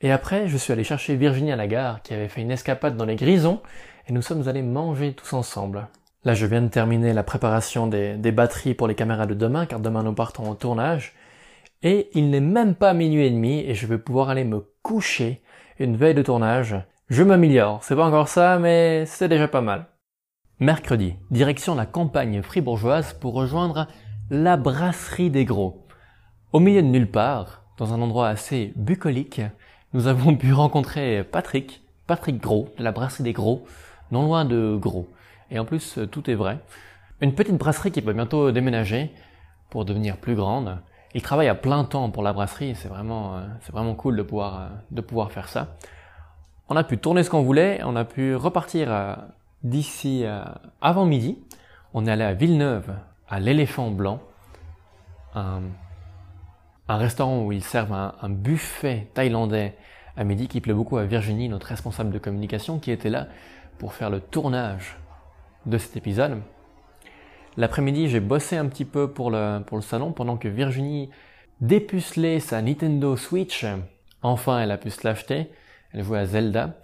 Et 0.00 0.10
après, 0.10 0.48
je 0.48 0.56
suis 0.56 0.72
allé 0.72 0.82
chercher 0.82 1.14
Virginie 1.14 1.52
à 1.52 1.56
la 1.56 1.68
gare 1.68 2.02
qui 2.02 2.14
avait 2.14 2.28
fait 2.28 2.40
une 2.40 2.50
escapade 2.50 2.96
dans 2.96 3.04
les 3.04 3.14
grisons 3.14 3.60
et 4.08 4.12
nous 4.12 4.22
sommes 4.22 4.48
allés 4.48 4.62
manger 4.62 5.12
tous 5.12 5.32
ensemble. 5.34 5.86
Là, 6.24 6.34
je 6.34 6.46
viens 6.46 6.62
de 6.62 6.68
terminer 6.68 7.12
la 7.12 7.22
préparation 7.22 7.86
des, 7.86 8.14
des 8.14 8.32
batteries 8.32 8.74
pour 8.74 8.88
les 8.88 8.96
caméras 8.96 9.26
de 9.26 9.34
demain 9.34 9.66
car 9.66 9.78
demain 9.78 10.02
nous 10.02 10.14
partons 10.14 10.50
en 10.50 10.56
tournage 10.56 11.14
et 11.82 12.08
il 12.14 12.30
n'est 12.30 12.40
même 12.40 12.74
pas 12.74 12.94
minuit 12.94 13.26
et 13.26 13.30
demi 13.30 13.60
et 13.60 13.74
je 13.74 13.86
vais 13.86 13.98
pouvoir 13.98 14.30
aller 14.30 14.44
me 14.44 14.64
coucher 14.82 15.42
une 15.78 15.96
veille 15.96 16.14
de 16.14 16.22
tournage. 16.22 16.76
Je 17.08 17.22
m'améliore, 17.22 17.84
c'est 17.84 17.96
pas 17.96 18.06
encore 18.06 18.28
ça, 18.28 18.58
mais 18.58 19.04
c'est 19.06 19.28
déjà 19.28 19.48
pas 19.48 19.60
mal. 19.60 19.86
Mercredi, 20.58 21.16
direction 21.30 21.74
la 21.74 21.86
campagne 21.86 22.42
fribourgeoise 22.42 23.12
pour 23.12 23.34
rejoindre 23.34 23.88
la 24.30 24.56
brasserie 24.56 25.30
des 25.30 25.44
gros. 25.44 25.86
Au 26.52 26.60
milieu 26.60 26.82
de 26.82 26.88
nulle 26.88 27.10
part, 27.10 27.62
dans 27.76 27.92
un 27.92 28.00
endroit 28.00 28.28
assez 28.28 28.72
bucolique, 28.74 29.42
nous 29.92 30.06
avons 30.06 30.34
pu 30.34 30.52
rencontrer 30.52 31.24
Patrick, 31.24 31.82
Patrick 32.06 32.40
Gros, 32.40 32.68
de 32.78 32.84
la 32.84 32.92
brasserie 32.92 33.24
des 33.24 33.32
gros, 33.32 33.66
non 34.10 34.24
loin 34.24 34.44
de 34.44 34.76
Gros. 34.80 35.08
Et 35.50 35.58
en 35.58 35.64
plus, 35.64 35.98
tout 36.10 36.30
est 36.30 36.34
vrai. 36.34 36.58
Une 37.20 37.34
petite 37.34 37.56
brasserie 37.56 37.92
qui 37.92 38.00
va 38.00 38.12
bientôt 38.12 38.50
déménager 38.50 39.10
pour 39.70 39.84
devenir 39.84 40.16
plus 40.16 40.34
grande 40.34 40.78
il 41.14 41.22
travaille 41.22 41.48
à 41.48 41.54
plein 41.54 41.84
temps 41.84 42.10
pour 42.10 42.22
la 42.22 42.32
brasserie, 42.32 42.74
c'est 42.74 42.88
vraiment, 42.88 43.36
euh, 43.36 43.46
c'est 43.60 43.72
vraiment 43.72 43.94
cool 43.94 44.16
de 44.16 44.22
pouvoir, 44.22 44.60
euh, 44.60 44.68
de 44.90 45.00
pouvoir 45.00 45.32
faire 45.32 45.48
ça. 45.48 45.76
On 46.68 46.76
a 46.76 46.84
pu 46.84 46.98
tourner 46.98 47.22
ce 47.22 47.30
qu'on 47.30 47.42
voulait, 47.42 47.80
on 47.84 47.96
a 47.96 48.04
pu 48.04 48.34
repartir 48.34 48.92
euh, 48.92 49.14
d'ici 49.62 50.24
avant 50.80 51.06
midi. 51.06 51.38
On 51.94 52.06
est 52.06 52.10
allé 52.10 52.24
à 52.24 52.34
Villeneuve, 52.34 52.92
à 53.28 53.40
l'éléphant 53.40 53.90
blanc, 53.90 54.20
un, 55.34 55.60
restaurant 56.88 57.42
où 57.42 57.52
ils 57.52 57.62
servent 57.62 57.92
un, 57.92 58.14
un, 58.20 58.28
buffet 58.28 59.08
thaïlandais 59.14 59.76
à 60.16 60.24
midi 60.24 60.48
qui 60.48 60.60
plaît 60.60 60.74
beaucoup 60.74 60.98
à 60.98 61.04
Virginie, 61.04 61.48
notre 61.48 61.68
responsable 61.68 62.10
de 62.10 62.18
communication, 62.18 62.78
qui 62.78 62.90
était 62.90 63.10
là 63.10 63.28
pour 63.78 63.92
faire 63.92 64.10
le 64.10 64.20
tournage 64.20 64.98
de 65.66 65.78
cet 65.78 65.96
épisode. 65.96 66.40
L'après-midi, 67.58 68.10
j'ai 68.10 68.20
bossé 68.20 68.58
un 68.58 68.66
petit 68.66 68.84
peu 68.84 69.10
pour 69.10 69.30
le, 69.30 69.62
salon 69.80 70.12
pendant 70.12 70.36
que 70.36 70.46
Virginie 70.46 71.08
dépucelait 71.62 72.38
sa 72.38 72.60
Nintendo 72.60 73.16
Switch. 73.16 73.64
Enfin, 74.22 74.60
elle 74.60 74.70
a 74.70 74.76
pu 74.76 74.90
se 74.90 75.06
l'acheter. 75.06 75.48
Elle 75.92 76.04
jouait 76.04 76.18
à 76.18 76.26
Zelda. 76.26 76.74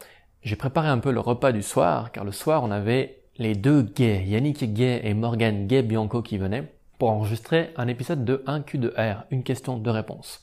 J'ai 0.43 0.57
préparé 0.57 0.89
un 0.89 0.99
peu 0.99 1.13
le 1.13 1.21
repas 1.21 1.53
du 1.53 1.63
soir, 1.63 2.11
car 2.11 2.25
le 2.25 2.33
soir, 2.33 2.63
on 2.65 2.71
avait 2.71 3.19
les 3.37 3.55
deux 3.55 3.83
gays, 3.83 4.25
Yannick 4.25 4.73
Gay 4.73 5.03
et 5.05 5.13
Morgan 5.13 5.67
Gay 5.67 5.83
Bianco 5.83 6.23
qui 6.23 6.39
venaient 6.39 6.73
pour 6.99 7.11
enregistrer 7.11 7.73
un 7.77 7.89
épisode 7.89 8.25
de 8.25 8.43
1Q2R, 8.47 9.25
une 9.31 9.43
question 9.43 9.77
de 9.77 9.91
réponse. 9.91 10.41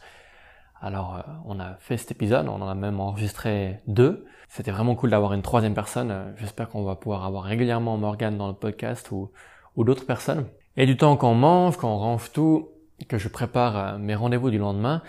Alors, 0.80 1.16
euh, 1.16 1.22
on 1.46 1.60
a 1.60 1.76
fait 1.80 1.98
cet 1.98 2.12
épisode, 2.12 2.48
on 2.48 2.62
en 2.62 2.68
a 2.68 2.76
même 2.76 3.00
enregistré 3.00 3.80
deux. 3.88 4.26
C'était 4.48 4.72
vraiment 4.72 4.96
cool 4.96 5.10
d'avoir 5.10 5.34
une 5.34 5.42
troisième 5.42 5.74
personne. 5.74 6.34
J'espère 6.38 6.70
qu'on 6.70 6.84
va 6.84 6.96
pouvoir 6.96 7.26
avoir 7.26 7.44
régulièrement 7.44 7.98
Morgan 7.98 8.38
dans 8.38 8.48
le 8.48 8.54
podcast 8.54 9.12
ou, 9.12 9.32
ou 9.76 9.84
d'autres 9.84 10.06
personnes. 10.06 10.48
Et 10.78 10.86
du 10.86 10.98
temps 10.98 11.18
qu'on 11.18 11.34
mange, 11.34 11.78
qu'on 11.78 11.98
range 11.98 12.32
tout, 12.32 12.70
que 13.08 13.18
je 13.18 13.28
prépare 13.28 13.78
euh, 13.78 13.98
mes 13.98 14.16
rendez-vous 14.16 14.50
du 14.50 14.58
lendemain, 14.58 15.02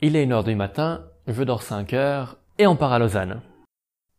il 0.00 0.16
est 0.16 0.24
une 0.24 0.32
heure 0.32 0.44
du 0.44 0.54
matin, 0.54 1.04
je 1.26 1.42
dors 1.42 1.62
5 1.62 1.92
heures 1.92 2.38
et 2.58 2.66
on 2.66 2.76
part 2.76 2.92
à 2.92 2.98
Lausanne. 2.98 3.42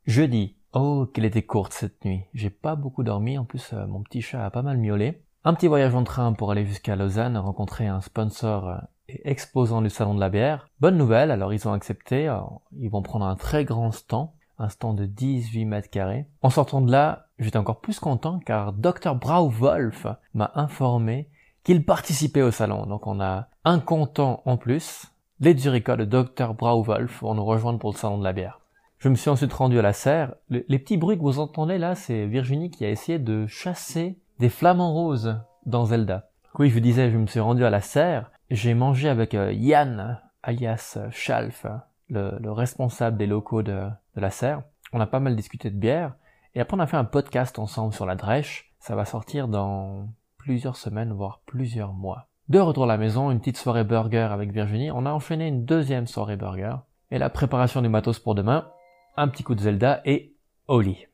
Jeudi. 0.06 0.56
Oh, 0.74 1.08
qu'elle 1.12 1.25
était 1.25 1.41
courte 1.41 1.74
cette 1.74 2.06
nuit. 2.06 2.25
J'ai 2.36 2.51
pas 2.51 2.75
beaucoup 2.75 3.01
dormi, 3.01 3.39
en 3.39 3.46
plus 3.46 3.74
euh, 3.74 3.88
mon 3.88 4.03
petit 4.03 4.22
chat 4.22 4.46
a 4.46 4.51
pas 4.51 4.62
mal 4.62 4.77
miaulé. 4.77 5.24
Un 5.44 5.56
petit 5.56 5.68
voyage 5.68 5.96
en 5.96 6.03
train 6.03 6.34
pour 6.34 6.51
aller 6.51 6.65
jusqu'à 6.65 6.96
Lausanne, 6.96 7.38
rencontrer 7.38 7.88
un 7.88 8.01
sponsor 8.01 8.70
euh, 8.70 8.77
et 9.08 9.27
exposant 9.32 9.82
du 9.82 9.89
salon 9.89 10.13
de 10.13 10.20
la 10.20 10.29
bière. 10.29 10.68
Bonne 10.79 10.98
nouvelle, 10.98 11.32
alors 11.32 11.53
ils 11.53 11.68
ont 11.68 11.74
accepté, 11.74 12.32
ils 12.77 12.89
vont 12.89 13.01
prendre 13.01 13.25
un 13.25 13.36
très 13.36 13.65
grand 13.65 13.91
stand 13.91 14.29
un 14.60 14.70
stand 14.70 14.98
de 14.98 15.06
18 15.06 15.66
mètres 15.66 15.89
carrés. 15.89 16.28
En 16.42 16.50
sortant 16.50 16.82
de 16.82 16.92
là, 16.92 17.28
j'étais 17.39 17.58
encore 17.58 17.80
plus 17.80 18.00
content 18.00 18.39
car 18.39 18.74
Dr 18.74 19.16
Brauwolf 19.16 20.06
m'a 20.34 20.51
informé 20.56 21.30
qu'il 21.63 21.84
participait 21.86 22.42
au 22.42 22.51
salon. 22.51 22.86
Donc 22.86 23.08
on 23.08 23.20
a 23.20 23.48
un 23.66 23.80
content 23.80 24.42
en 24.46 24.58
plus. 24.58 25.06
Les 25.39 25.58
Zurichois 25.58 25.98
de 25.98 26.06
Dr 26.06 26.54
Brauwolf 26.54 27.22
vont 27.22 27.36
nous 27.36 27.46
rejoindre 27.46 27.80
pour 27.80 27.92
le 27.92 27.98
salon 27.98 28.18
de 28.18 28.24
la 28.24 28.34
bière. 28.34 28.60
Je 28.98 29.08
me 29.08 29.16
suis 29.16 29.30
ensuite 29.30 29.54
rendu 29.54 29.80
à 29.80 29.82
la 29.82 29.94
serre. 29.94 30.36
les 30.50 30.80
petits 30.80 30.98
bruits 30.98 31.18
que 31.18 31.24
vous 31.24 31.39
entendez 31.39 31.78
là, 31.78 31.96
c'est 31.96 32.25
Virginie 32.25 32.70
qui 32.70 32.84
a 32.84 32.89
essayé 32.89 33.18
de 33.18 33.48
chasser 33.48 34.20
des 34.39 34.50
flamants 34.50 34.94
roses 34.94 35.39
dans 35.66 35.86
Zelda. 35.86 36.30
Oui, 36.58 36.70
je 36.70 36.74
vous 36.74 36.80
disais, 36.82 37.10
je 37.10 37.18
me 37.18 37.28
suis 37.28 37.39
rendu 37.39 37.63
à 37.63 37.70
la 37.70 37.80
serre. 37.80 38.32
J'ai 38.50 38.74
mangé 38.74 39.08
avec 39.08 39.36
euh, 39.36 39.54
Yann, 39.54 40.20
alias 40.44 40.98
Schalf, 41.12 41.66
le, 42.10 42.38
le, 42.42 42.51
responsable 42.51 43.18
des 43.18 43.28
locaux 43.28 43.62
de, 43.62 43.88
la 44.19 44.31
serre. 44.31 44.63
On 44.93 44.99
a 44.99 45.07
pas 45.07 45.19
mal 45.19 45.35
discuté 45.35 45.69
de 45.69 45.77
bière. 45.77 46.13
Et 46.55 46.59
après, 46.61 46.75
on 46.75 46.79
a 46.79 46.88
fait 46.88 46.97
un 46.97 47.05
podcast 47.05 47.59
ensemble 47.59 47.93
sur 47.93 48.05
la 48.05 48.15
drèche. 48.15 48.73
Ça 48.79 48.95
va 48.95 49.05
sortir 49.05 49.47
dans 49.47 50.09
plusieurs 50.38 50.77
semaines, 50.77 51.13
voire 51.13 51.41
plusieurs 51.45 51.93
mois. 51.93 52.27
De 52.47 52.59
retour 52.59 52.85
à 52.85 52.88
la 52.88 52.97
maison, 52.97 53.29
une 53.29 53.39
petite 53.39 53.57
soirée 53.57 53.83
burger 53.83 54.29
avec 54.31 54.51
Virginie. 54.51 54.91
On 54.91 55.05
a 55.05 55.11
enchaîné 55.11 55.47
une 55.47 55.65
deuxième 55.65 56.07
soirée 56.07 56.38
burger. 56.38 56.75
Et 57.11 57.19
la 57.19 57.29
préparation 57.29 57.81
du 57.81 57.89
matos 57.89 58.19
pour 58.19 58.35
demain. 58.35 58.69
Un 59.17 59.27
petit 59.27 59.43
coup 59.43 59.55
de 59.55 59.61
Zelda 59.61 60.01
et 60.05 60.35
au 60.67 60.81
lit. 60.81 61.05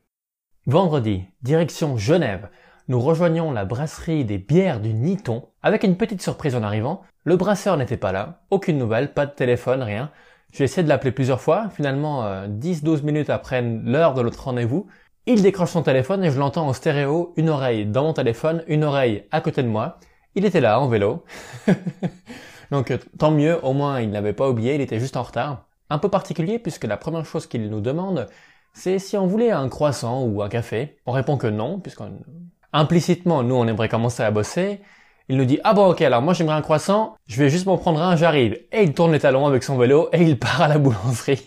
Vendredi, 0.66 1.24
direction 1.42 1.96
Genève. 1.96 2.48
Nous 2.88 3.00
rejoignons 3.00 3.50
la 3.52 3.64
brasserie 3.64 4.24
des 4.24 4.38
bières 4.38 4.80
du 4.80 4.94
Niton 4.94 5.48
avec 5.62 5.82
une 5.82 5.96
petite 5.96 6.22
surprise 6.22 6.54
en 6.54 6.62
arrivant. 6.62 7.02
Le 7.24 7.36
brasseur 7.36 7.76
n'était 7.76 7.96
pas 7.96 8.12
là, 8.12 8.42
aucune 8.50 8.78
nouvelle, 8.78 9.12
pas 9.12 9.26
de 9.26 9.32
téléphone, 9.32 9.82
rien. 9.82 10.12
J'ai 10.52 10.64
essayé 10.64 10.82
de 10.82 10.88
l'appeler 10.88 11.12
plusieurs 11.12 11.40
fois, 11.40 11.68
finalement 11.70 12.24
10-12 12.46 12.98
euh, 12.98 13.02
minutes 13.02 13.30
après 13.30 13.62
l'heure 13.62 14.14
de 14.14 14.22
notre 14.22 14.42
rendez-vous, 14.44 14.86
il 15.26 15.42
décroche 15.42 15.70
son 15.70 15.82
téléphone 15.82 16.22
et 16.24 16.30
je 16.30 16.38
l'entends 16.38 16.68
en 16.68 16.72
stéréo, 16.72 17.32
une 17.36 17.48
oreille 17.48 17.84
dans 17.84 18.04
mon 18.04 18.12
téléphone, 18.12 18.62
une 18.68 18.84
oreille 18.84 19.24
à 19.32 19.40
côté 19.40 19.62
de 19.62 19.68
moi. 19.68 19.98
Il 20.36 20.44
était 20.44 20.60
là, 20.60 20.78
en 20.80 20.86
vélo. 20.86 21.24
Donc 22.70 22.92
euh, 22.92 22.98
tant 23.18 23.32
mieux, 23.32 23.58
au 23.64 23.72
moins 23.72 24.00
il 24.00 24.10
n'avait 24.10 24.32
pas 24.32 24.48
oublié, 24.48 24.76
il 24.76 24.80
était 24.80 25.00
juste 25.00 25.16
en 25.16 25.24
retard. 25.24 25.66
Un 25.90 25.98
peu 25.98 26.08
particulier 26.08 26.60
puisque 26.60 26.84
la 26.84 26.96
première 26.96 27.26
chose 27.26 27.46
qu'il 27.46 27.68
nous 27.68 27.80
demande, 27.80 28.28
c'est 28.72 28.98
si 29.00 29.16
on 29.16 29.26
voulait 29.26 29.50
un 29.50 29.68
croissant 29.68 30.22
ou 30.22 30.42
un 30.42 30.48
café. 30.48 30.98
On 31.06 31.12
répond 31.12 31.36
que 31.36 31.46
non, 31.48 31.80
puisqu'on... 31.80 32.20
Implicitement, 32.72 33.42
nous 33.42 33.54
on 33.56 33.66
aimerait 33.66 33.88
commencer 33.88 34.22
à 34.22 34.30
bosser. 34.30 34.80
Il 35.28 35.36
nous 35.36 35.44
dit 35.44 35.58
ah 35.64 35.74
bon 35.74 35.90
ok 35.90 36.02
alors 36.02 36.22
moi 36.22 36.34
j'aimerais 36.34 36.54
un 36.54 36.62
croissant, 36.62 37.16
je 37.26 37.42
vais 37.42 37.48
juste 37.48 37.66
m'en 37.66 37.78
prendre 37.78 38.00
un, 38.00 38.14
j'arrive. 38.14 38.60
Et 38.70 38.82
il 38.84 38.94
tourne 38.94 39.12
les 39.12 39.18
talons 39.18 39.46
avec 39.46 39.64
son 39.64 39.76
vélo 39.76 40.08
et 40.12 40.22
il 40.22 40.38
part 40.38 40.62
à 40.62 40.68
la 40.68 40.78
boulangerie. 40.78 41.44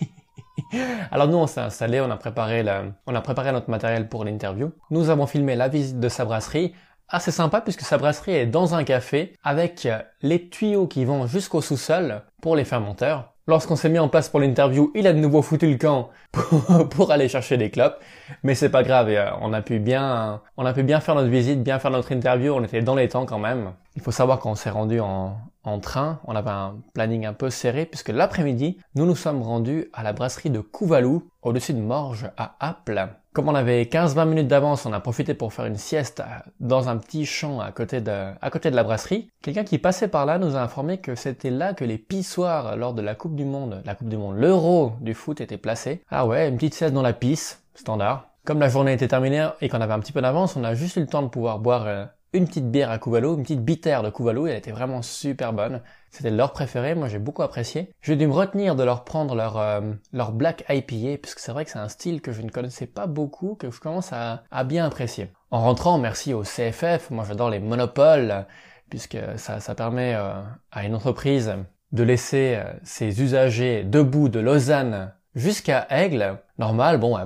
Alors 1.12 1.28
nous, 1.28 1.38
on 1.38 1.48
s'est 1.48 1.62
installé, 1.62 2.02
on 2.02 2.12
a 2.12 2.18
préparé 2.18 2.64
on 3.08 3.16
a 3.16 3.22
préparé 3.22 3.52
notre 3.52 3.70
matériel 3.70 4.10
pour 4.10 4.26
l'interview. 4.26 4.72
Nous 4.92 5.10
avons 5.10 5.28
filmé 5.28 5.56
la 5.56 5.70
visite 5.70 6.00
de 6.00 6.10
sa 6.10 6.26
brasserie. 6.26 6.74
Assez 7.08 7.32
sympa 7.32 7.62
puisque 7.62 7.82
sa 7.82 7.98
brasserie 7.98 8.36
est 8.36 8.46
dans 8.46 8.76
un 8.76 8.84
café 8.84 9.34
avec 9.44 9.88
les 10.22 10.50
tuyaux 10.50 10.88
qui 10.88 11.06
vont 11.06 11.26
jusqu'au 11.26 11.62
sous-sol 11.62 12.22
pour 12.42 12.56
les 12.56 12.66
fermenteurs. 12.66 13.34
Lorsqu'on 13.50 13.76
s'est 13.76 13.90
mis 13.90 13.98
en 13.98 14.10
place 14.10 14.30
pour 14.30 14.40
l'interview, 14.40 14.92
il 14.94 15.08
a 15.08 15.12
de 15.12 15.18
nouveau 15.18 15.42
foutu 15.42 15.68
le 15.68 15.78
camp 15.78 16.12
pour, 16.92 17.12
aller 17.12 17.28
chercher 17.28 17.58
des 17.58 17.72
clopes, 17.72 18.00
mais 18.44 18.54
c'est 18.54 18.70
pas 18.70 18.84
grave, 18.84 19.08
euh, 19.10 19.26
on 19.42 19.54
a 19.54 19.64
pu 19.64 19.80
bien, 19.80 20.40
on 20.56 20.68
a 20.68 20.72
pu 20.72 20.84
bien 20.84 21.00
faire 21.00 21.16
notre 21.16 21.30
visite, 21.30 21.64
bien 21.64 21.80
faire 21.80 21.90
notre 21.90 22.12
interview, 22.12 22.54
on 22.54 22.64
était 22.64 22.84
dans 22.84 22.94
les 22.94 23.08
temps 23.08 23.26
quand 23.26 23.40
même. 23.40 23.72
Il 23.96 24.04
faut 24.04 24.12
savoir 24.12 24.38
qu'on 24.38 24.54
s'est 24.54 24.70
rendu 24.70 25.00
en, 25.00 25.36
en 25.70 25.80
train, 25.80 26.20
on 26.26 26.36
avait 26.36 26.50
un 26.50 26.78
planning 26.94 27.26
un 27.26 27.34
peu 27.34 27.50
serré 27.50 27.86
puisque 27.86 28.10
l'après-midi, 28.10 28.78
nous 28.96 29.06
nous 29.06 29.16
sommes 29.16 29.42
rendus 29.42 29.88
à 29.94 30.04
la 30.04 30.14
brasserie 30.14 30.50
de 30.50 30.60
Couvalou, 30.60 31.30
au-dessus 31.42 31.74
de 31.74 31.80
Morges, 31.80 32.30
à 32.38 32.56
Apple. 32.60 33.08
Comme 33.32 33.48
on 33.48 33.56
avait 33.56 33.84
15-20 33.84 34.28
minutes 34.28 34.48
d'avance, 34.48 34.86
on 34.86 34.94
a 34.94 35.00
profité 35.00 35.36
pour 35.36 35.54
faire 35.54 35.66
une 35.66 35.78
sieste 35.78 36.24
dans 36.60 36.90
un 36.90 36.98
petit 36.98 37.26
champ 37.26 37.60
à 37.60 37.72
côté 37.72 38.02
de, 38.02 38.32
à 38.42 38.50
côté 38.50 38.72
de 38.72 38.76
la 38.76 38.84
brasserie. 38.84 39.30
Quelqu'un 39.42 39.64
qui 39.64 39.78
passait 39.78 40.08
par 40.08 40.26
là 40.26 40.40
nous 40.40 40.56
a 40.56 40.62
informé 40.62 40.98
que 40.98 41.14
c'était 41.14 41.52
là 41.52 41.74
que 41.74 41.86
les 41.86 42.00
pissoirs 42.00 42.76
lors 42.76 42.96
de 42.96 43.04
la 43.04 43.14
Coupe 43.14 43.36
du 43.36 43.46
Monde, 43.46 43.84
la 43.86 43.94
Coupe 43.94 44.10
du 44.10 44.18
Monde, 44.18 44.38
l'Euro 44.38 44.94
du 45.00 45.14
foot 45.14 45.42
étaient 45.42 45.58
placés. 45.58 46.04
Ah 46.10 46.26
ouais, 46.26 46.50
une 46.50 46.56
petite 46.56 46.74
sieste 46.74 46.94
dans 46.94 47.04
la 47.04 47.14
pisse, 47.14 47.64
standard. 47.76 48.30
Comme 48.46 48.60
la 48.60 48.70
journée 48.70 48.94
était 48.94 49.08
terminée 49.08 49.48
et 49.62 49.70
qu'on 49.70 49.80
avait 49.80 49.94
un 49.94 50.00
petit 50.00 50.12
peu 50.12 50.22
d'avance, 50.22 50.56
on 50.56 50.64
a 50.64 50.74
juste 50.74 50.96
eu 50.96 51.02
le 51.02 51.08
temps 51.08 51.22
de 51.22 51.28
pouvoir 51.28 51.60
boire 51.60 51.86
euh, 51.86 52.06
une 52.34 52.48
petite 52.48 52.70
bière 52.70 52.92
à 52.92 53.00
Kuvalo, 53.00 53.36
une 53.36 53.44
petite 53.44 53.64
bittère 53.64 54.04
de 54.04 54.10
Kuvalo, 54.10 54.48
elle 54.48 54.58
était 54.58 54.72
vraiment 54.72 55.02
super 55.02 55.54
bonne. 55.54 55.82
C'était 56.12 56.32
leur 56.32 56.54
préféré, 56.54 56.96
moi 56.96 57.08
j'ai 57.08 57.20
beaucoup 57.20 57.42
apprécié. 57.42 57.92
J'ai 58.02 58.16
dû 58.16 58.28
me 58.28 58.34
retenir 58.34 58.76
de 58.76 58.84
leur 58.84 59.04
prendre 59.04 59.36
leur, 59.36 59.58
euh, 59.58 59.82
leur 60.14 60.32
Black 60.32 60.64
IPA, 60.70 61.18
puisque 61.22 61.40
c'est 61.40 61.52
vrai 61.52 61.66
que 61.66 61.72
c'est 61.72 61.80
un 61.80 61.90
style 61.90 62.22
que 62.22 62.32
je 62.32 62.42
ne 62.42 62.50
connaissais 62.50 62.88
pas 62.88 63.08
beaucoup, 63.08 63.56
que 63.56 63.72
je 63.72 63.80
commence 63.80 64.14
à, 64.14 64.44
à 64.52 64.64
bien 64.64 64.86
apprécier. 64.86 65.32
En 65.52 65.62
rentrant, 65.62 65.98
merci 65.98 66.34
au 66.34 66.44
CFF, 66.44 67.10
moi 67.10 67.26
j'adore 67.28 67.50
les 67.50 67.60
monopoles, 67.60 68.46
puisque 68.90 69.18
ça, 69.38 69.60
ça 69.60 69.76
permet 69.76 70.16
euh, 70.16 70.34
à 70.72 70.86
une 70.86 70.96
entreprise 70.96 71.54
de 71.92 72.04
laisser 72.04 72.56
euh, 72.58 72.72
ses 72.84 73.22
usagers 73.22 73.84
debout 73.84 74.30
de 74.30 74.40
Lausanne 74.40 75.14
jusqu'à 75.36 75.88
Aigle. 75.90 76.38
Normal, 76.58 77.00
bon, 77.00 77.18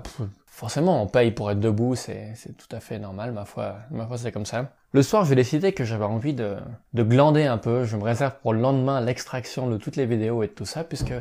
forcément 0.53 1.01
on 1.01 1.07
paye 1.07 1.31
pour 1.31 1.49
être 1.49 1.59
debout, 1.59 1.95
c'est 1.95 2.35
tout 2.57 2.73
à 2.73 2.79
fait 2.79 2.99
normal, 2.99 3.31
ma 3.31 3.43
foi, 3.43 3.77
ma 3.89 4.05
foi 4.05 4.17
c'est 4.17 4.31
comme 4.31 4.45
ça. 4.45 4.69
Le 4.93 5.01
soir, 5.01 5.25
j'ai 5.25 5.33
décidé 5.33 5.73
que 5.73 5.83
j'avais 5.83 6.05
envie 6.05 6.35
de, 6.35 6.57
de 6.93 7.01
glander 7.01 7.45
un 7.45 7.57
peu. 7.57 7.83
Je 7.83 7.97
me 7.97 8.03
réserve 8.03 8.35
pour 8.43 8.53
le 8.53 8.59
lendemain 8.59 9.01
l'extraction 9.01 9.67
de 9.67 9.77
toutes 9.77 9.95
les 9.95 10.05
vidéos 10.05 10.43
et 10.43 10.47
de 10.47 10.51
tout 10.51 10.65
ça, 10.65 10.83
puisque 10.83 11.13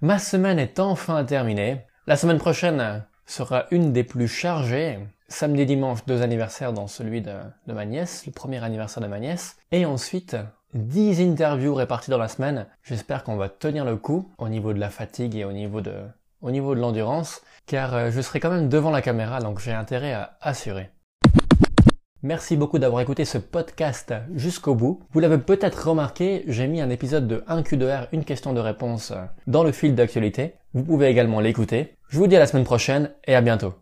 ma 0.00 0.20
semaine 0.20 0.60
est 0.60 0.78
enfin 0.78 1.24
terminée. 1.24 1.80
La 2.06 2.16
semaine 2.16 2.38
prochaine 2.38 3.04
sera 3.26 3.64
une 3.72 3.92
des 3.92 4.04
plus 4.04 4.28
chargées. 4.28 5.00
Samedi, 5.26 5.66
dimanche, 5.66 6.06
deux 6.06 6.22
anniversaires 6.22 6.72
dans 6.72 6.86
celui 6.86 7.20
de, 7.20 7.32
de 7.66 7.72
ma 7.72 7.84
nièce, 7.84 8.24
le 8.26 8.32
premier 8.32 8.62
anniversaire 8.62 9.02
de 9.02 9.08
ma 9.08 9.18
nièce. 9.18 9.56
Et 9.72 9.84
ensuite, 9.84 10.36
10 10.74 11.20
interviews 11.20 11.74
réparties 11.74 12.12
dans 12.12 12.18
la 12.18 12.28
semaine. 12.28 12.66
J'espère 12.84 13.24
qu'on 13.24 13.34
va 13.34 13.48
tenir 13.48 13.84
le 13.84 13.96
coup 13.96 14.30
au 14.38 14.48
niveau 14.48 14.72
de 14.72 14.78
la 14.78 14.90
fatigue 14.90 15.34
et 15.34 15.44
au 15.44 15.52
niveau 15.52 15.80
de, 15.80 15.94
au 16.40 16.50
niveau 16.50 16.74
de 16.74 16.80
l'endurance, 16.80 17.42
car 17.66 17.94
euh, 17.94 18.10
je 18.10 18.20
serai 18.20 18.40
quand 18.40 18.50
même 18.50 18.68
devant 18.68 18.90
la 18.90 19.02
caméra, 19.02 19.40
donc 19.40 19.60
j'ai 19.60 19.72
intérêt 19.72 20.12
à 20.12 20.36
assurer. 20.40 20.90
Merci 22.22 22.56
beaucoup 22.56 22.78
d'avoir 22.78 23.02
écouté 23.02 23.24
ce 23.24 23.38
podcast 23.38 24.12
jusqu'au 24.34 24.74
bout. 24.74 25.00
Vous 25.12 25.20
l'avez 25.20 25.38
peut-être 25.38 25.88
remarqué, 25.88 26.44
j'ai 26.48 26.66
mis 26.66 26.80
un 26.80 26.90
épisode 26.90 27.28
de 27.28 27.44
1Q2R, 27.48 28.08
une 28.12 28.24
question 28.24 28.52
de 28.52 28.60
réponse 28.60 29.12
dans 29.46 29.62
le 29.62 29.70
fil 29.70 29.94
d'actualité. 29.94 30.54
Vous 30.74 30.82
pouvez 30.82 31.06
également 31.06 31.40
l'écouter. 31.40 31.94
Je 32.08 32.18
vous 32.18 32.26
dis 32.26 32.36
à 32.36 32.40
la 32.40 32.46
semaine 32.46 32.64
prochaine 32.64 33.10
et 33.26 33.34
à 33.34 33.40
bientôt. 33.42 33.74